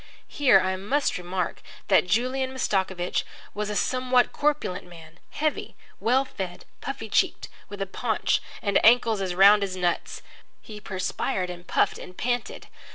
[0.27, 6.65] Here I must remark that Julian Mastakovich was a somewhat corpulent man, heavy, well fed,
[6.81, 10.23] puffy cheeked, with a paunch and ankles as round as nuts.
[10.59, 12.65] He perspired and puffed and panted.